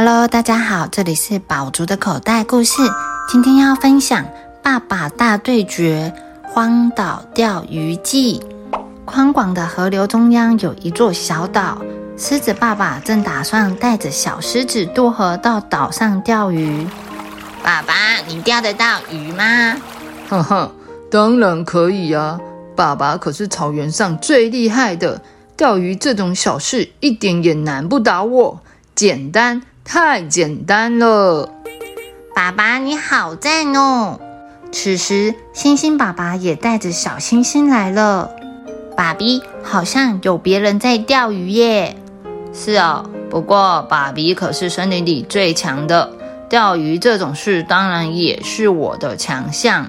[0.00, 2.74] Hello，大家好，这里是宝竹的口袋故事。
[3.28, 4.24] 今天要分享
[4.62, 8.40] 《爸爸大对决：荒岛钓鱼记》。
[9.04, 11.82] 宽广的河流中央有一座小岛，
[12.16, 16.86] 狮子爸爸正打算带着小狮子渡河到岛上钓鱼。
[17.64, 17.92] 爸爸，
[18.28, 19.74] 你钓得到鱼吗？
[20.28, 20.70] 哈哈，
[21.10, 22.38] 当然可以啊！
[22.76, 25.20] 爸爸可是草原上最厉害的，
[25.56, 28.60] 钓鱼这种小事一点也难不倒我，
[28.94, 29.60] 简单。
[29.90, 31.48] 太简单了，
[32.34, 34.20] 爸爸你好赞哦！
[34.70, 38.30] 此时，星星爸爸也带着小星星来了。
[38.94, 41.96] 爸比，好像有别人在钓鱼耶。
[42.52, 46.12] 是哦，不过爸比可是森林里最强的，
[46.50, 49.88] 钓鱼这种事当然也是我的强项。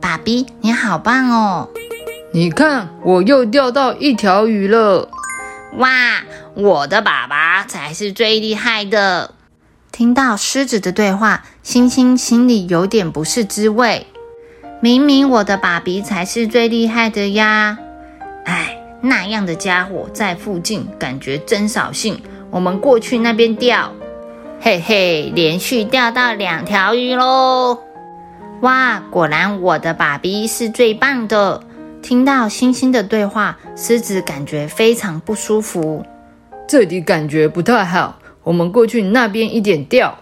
[0.00, 1.68] 爸比，你好棒哦！
[2.32, 5.08] 你看，我又钓到一条鱼了。
[5.78, 5.90] 哇，
[6.60, 9.34] 我的爸爸才是最厉害的！
[9.92, 14.08] 听到狮子的对话，星星心里有点不是滋味。
[14.80, 17.78] 明明我的爸比才是最厉害的呀！
[18.44, 22.20] 哎，那样的家伙在附近，感觉真扫兴。
[22.50, 23.92] 我们过去那边钓，
[24.60, 27.78] 嘿嘿，连续钓到两条鱼喽！
[28.62, 31.62] 哇，果然我的爸比是最棒的。
[32.02, 36.04] 听到星星的对话，狮子感觉非常不舒服。
[36.68, 40.18] 这里感觉不太好，我们过去那边一点钓。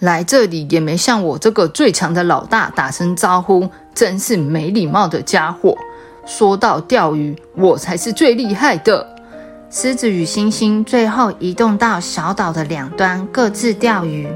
[0.00, 5.78] 来这里也没向我这个最强的老大打声招呼，真是没礼貌的家伙。
[6.26, 9.06] 说到钓鱼，我才是最厉害的。
[9.70, 14.26] 狮子与星星最后移动到小岛的两端，各自钓鱼。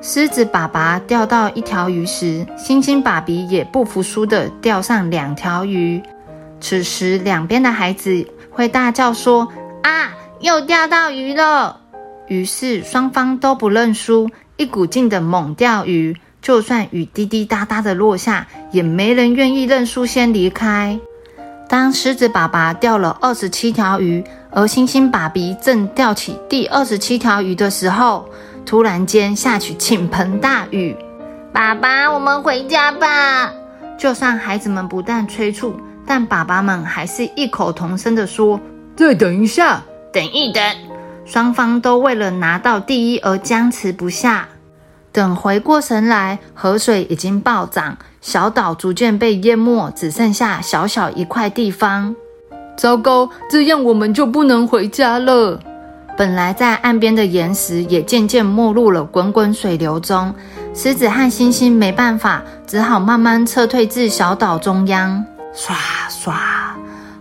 [0.00, 6.02] 狮子爸爸钓到一条鱼时，星星爸比也不服输的钓上两条鱼。
[6.58, 9.48] 此时，两边的孩子会大叫说
[9.82, 11.80] ：“啊，又钓到鱼了！”
[12.28, 16.16] 于是双方都不认输，一股劲的猛钓鱼。
[16.42, 20.98] 就算雨滴滴答答的落下，也没人愿意认输，先离开。
[21.68, 28.28] 当狮子爸爸钓了二十七条鱼，而星星爸比正钓起第二十七条鱼的时候，
[28.64, 30.96] 突然间下起倾盆大雨。
[31.52, 33.52] 爸爸，我们回家吧！
[33.98, 35.74] 就算孩子们不断催促。
[36.06, 38.60] 但爸爸们还是异口同声的说
[38.94, 39.82] ：“再等一下，
[40.16, 40.62] 等一等。”
[41.26, 44.48] 双方都为了拿到第一而僵持不下。
[45.12, 52.14] 等回过神来，河水已经暴涨，小岛逐渐被淹没，只剩下小小一块地方。
[52.78, 55.60] 糟糕，这样我们就不能回家了。
[56.16, 60.34] 本来在岸边的岩石也渐渐没入了滚滚水流中。
[60.74, 65.24] 狮子和猩猩没办法，只好慢慢撤退至小岛中央。
[65.54, 65.72] 唰
[66.10, 66.32] 唰，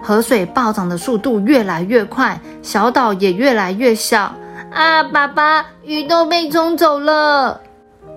[0.02, 4.34] 河水暴涨的速度越来越快，小岛也越来越小。
[4.72, 7.62] 啊，爸爸，鱼都被冲走了。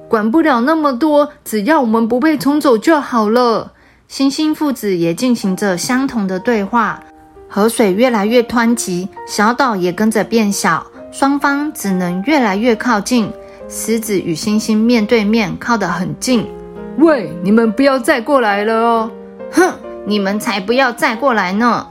[0.08, 3.72] 管不了那么多，只要我们不被冲走就好了。
[4.08, 6.98] 星星父子也进行着相同的对话。
[7.46, 13.30] 河水越来越湍急，小岛也跟着变小，双方只能越来越靠近。
[13.68, 16.48] 狮子与星星面对面，靠得很近。
[16.96, 19.10] 喂，你们不要再过来了哦！
[19.52, 19.74] 哼。
[20.06, 21.86] 你们才不要再过来呢！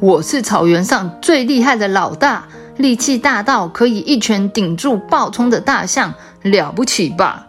[0.00, 2.44] 我是草原上最厉害的老大，
[2.76, 7.48] 力气大到可以一拳顶住暴冲的大象，了不起吧？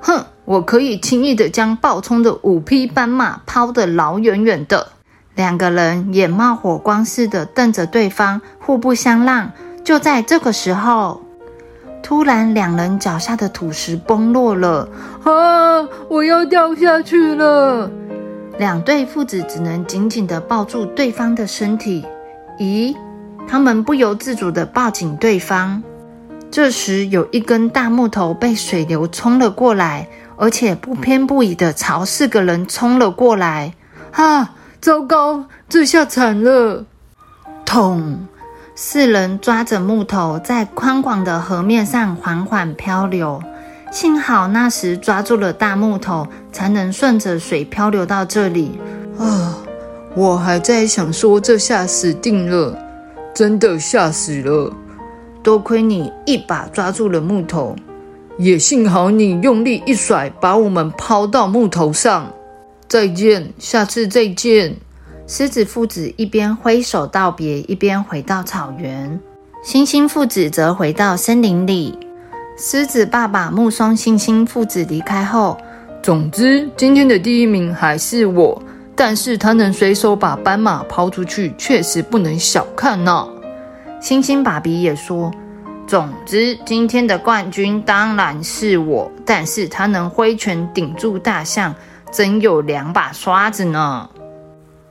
[0.00, 4.88] 哼，我可以轻易的将暴冲的五匹斑马抛得老远远的。
[5.36, 9.52] 两个人眼冒火光似的瞪着对方，互不相让。
[9.84, 11.22] 就在这个时候，
[12.02, 14.88] 突然两人脚下的土石崩落了，
[15.22, 15.86] 啊！
[16.08, 17.88] 我要掉下去了！
[18.58, 22.04] 两对父子只能紧紧地抱住对方的身体。
[22.58, 22.94] 咦，
[23.48, 25.82] 他们不由自主地抱紧对方。
[26.50, 33.74] 这时，有一根大木头被水流冲了过来，而且不偏不倚地朝四个人冲了过来。
[34.12, 36.84] 啊，糟糕，这下惨了！
[37.64, 38.28] 痛！
[38.76, 43.42] 四人抓着木头，在宽广的河面上缓缓漂流。
[43.94, 48.72] 幸好那时抓住了大木头，才能顺着水漂流到这里。
[49.16, 49.56] 啊，
[50.16, 52.76] 我还在想说这下死定了，
[53.32, 54.72] 真的吓死了。
[55.44, 57.76] 多亏你一把抓住了木头，
[58.36, 62.28] 也幸好你用力一甩，把我们抛到木头上。
[62.88, 64.74] 再见，下次再见。
[65.28, 69.20] 狮子父子一边挥手道别，一边回到草原。
[69.62, 71.96] 星星父子则回到森林里。
[72.56, 75.58] 狮子爸爸目送星星父子离开后，
[76.02, 78.62] 总之今天的第一名还是我。
[78.96, 83.28] 但是他能随手把斑马抛出去，确实不能小看呢。
[84.00, 85.32] 星星爸比也说
[85.84, 91.74] ：“总之，今天的冠军当然是我，但是他能挥拳顶住大象，
[92.12, 94.08] 真有两把刷子呢。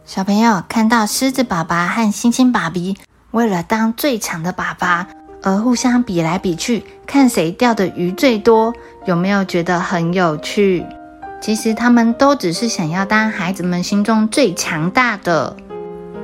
[0.03, 2.97] 小朋友看到狮子爸爸和猩猩爸比
[3.31, 5.07] 为了当最强的爸爸
[5.43, 8.73] 而互相比来比去，看谁钓的鱼最多，
[9.05, 10.85] 有没有觉得很有趣？
[11.41, 15.55] 其实他们都只是想要当孩子们心中最强大的。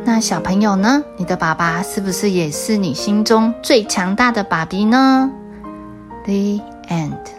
[0.05, 1.03] 那小朋友呢？
[1.17, 5.29] 你的爸爸是不是也是你心中最强大的爸比呢
[6.23, 7.38] ？The end.